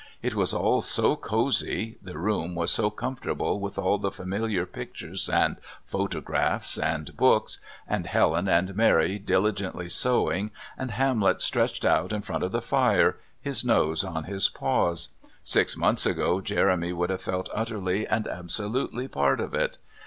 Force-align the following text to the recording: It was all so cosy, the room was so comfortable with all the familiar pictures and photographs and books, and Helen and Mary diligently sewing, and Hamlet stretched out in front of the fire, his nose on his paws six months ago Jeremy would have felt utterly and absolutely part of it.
It 0.23 0.33
was 0.33 0.51
all 0.51 0.81
so 0.81 1.15
cosy, 1.15 1.99
the 2.01 2.17
room 2.17 2.55
was 2.55 2.71
so 2.71 2.89
comfortable 2.89 3.59
with 3.59 3.77
all 3.77 3.99
the 3.99 4.09
familiar 4.09 4.65
pictures 4.65 5.29
and 5.29 5.57
photographs 5.85 6.79
and 6.79 7.15
books, 7.15 7.59
and 7.87 8.07
Helen 8.07 8.47
and 8.47 8.75
Mary 8.75 9.19
diligently 9.19 9.89
sewing, 9.89 10.49
and 10.75 10.89
Hamlet 10.89 11.39
stretched 11.43 11.85
out 11.85 12.11
in 12.11 12.23
front 12.23 12.43
of 12.43 12.51
the 12.51 12.63
fire, 12.63 13.17
his 13.39 13.63
nose 13.63 14.03
on 14.03 14.23
his 14.23 14.49
paws 14.49 15.09
six 15.43 15.77
months 15.77 16.07
ago 16.07 16.41
Jeremy 16.41 16.93
would 16.93 17.11
have 17.11 17.21
felt 17.21 17.47
utterly 17.53 18.07
and 18.07 18.25
absolutely 18.27 19.07
part 19.07 19.39
of 19.39 19.53
it. 19.53 19.77